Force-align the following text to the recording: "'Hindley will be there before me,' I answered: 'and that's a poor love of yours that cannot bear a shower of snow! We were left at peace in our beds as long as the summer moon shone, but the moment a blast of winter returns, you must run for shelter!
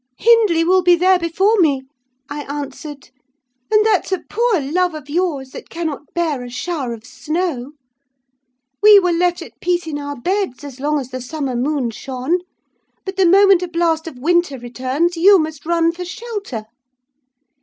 "'Hindley 0.17 0.63
will 0.63 0.81
be 0.81 0.95
there 0.95 1.19
before 1.19 1.57
me,' 1.59 1.83
I 2.27 2.41
answered: 2.51 3.11
'and 3.71 3.85
that's 3.85 4.11
a 4.11 4.17
poor 4.27 4.59
love 4.59 4.95
of 4.95 5.11
yours 5.11 5.51
that 5.51 5.69
cannot 5.69 6.15
bear 6.15 6.43
a 6.43 6.49
shower 6.49 6.91
of 6.91 7.05
snow! 7.05 7.73
We 8.81 8.97
were 8.99 9.11
left 9.11 9.43
at 9.43 9.61
peace 9.61 9.85
in 9.85 9.99
our 9.99 10.15
beds 10.19 10.63
as 10.63 10.79
long 10.79 10.97
as 10.99 11.11
the 11.11 11.21
summer 11.21 11.55
moon 11.55 11.91
shone, 11.91 12.39
but 13.05 13.15
the 13.15 13.27
moment 13.27 13.61
a 13.61 13.67
blast 13.67 14.07
of 14.07 14.17
winter 14.17 14.57
returns, 14.57 15.17
you 15.17 15.37
must 15.37 15.67
run 15.67 15.91
for 15.91 16.03
shelter! 16.03 16.65